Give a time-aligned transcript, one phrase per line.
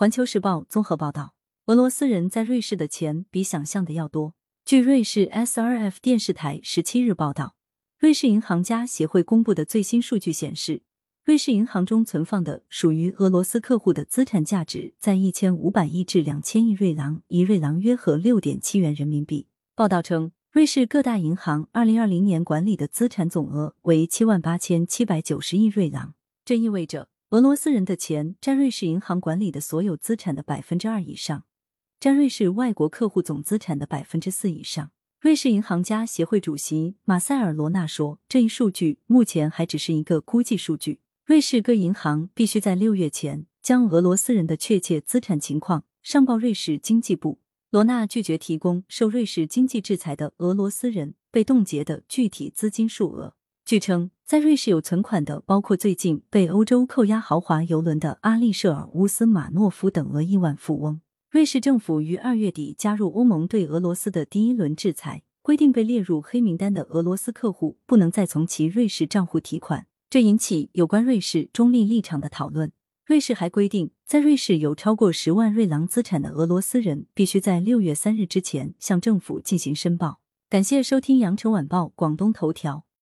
[0.00, 1.34] 环球时报综合报道，
[1.66, 4.32] 俄罗斯人在瑞士的钱比想象的要多。
[4.64, 7.54] 据瑞士 SRF 电视台十七日报道，
[7.98, 10.80] 瑞士银行家协会公布的最新数据显示，
[11.22, 19.48] 瑞士银行中存放的属于俄罗斯客户的资产价值在一千五百亿至两千亿瑞郎，一瑞郎约合六点七元人民币。
[19.74, 20.32] 报道称。
[20.50, 31.44] 瑞士各大银行二零二零年管理的资产总额为七万八千七百九十亿瑞郎，这意味着俄罗斯人的钱占瑞士银行管理的所有资产的百分之二以上，
[32.00, 34.90] 占瑞士外国客户总资产的百分之四以上。
[35.20, 47.38] 瑞士银行家协会主席马塞尔·罗纳说：“这一数据目前还只是一个估计数据，瑞士各银行必须在六月前将俄罗斯人的确切资产情况上报瑞士经济部。”
[47.70, 53.36] 罗纳拒绝提供受瑞士经济制裁的俄罗斯人被冻结的具体资金数额。
[53.70, 61.00] 据称，在瑞士有存款的包括最近被欧洲扣押豪华游轮的阿利舍尔乌斯马诺夫等俄亿万富翁。
[61.30, 72.72] 瑞士政府于二月底加入欧盟对俄罗斯的第一轮制裁，规定被列入黑名单的俄罗斯客户不能再从其瑞士账户提款，这引起有关瑞士中立立场的讨论。
[73.06, 80.18] 瑞士还规定，在瑞士有超过十万瑞郎资产的俄罗斯人，必须在六月三日之前向政府进行申报。
[80.48, 82.84] 感谢收听羊城晚报广东头条。